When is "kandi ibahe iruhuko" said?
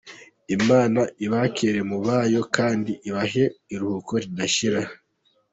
2.55-4.11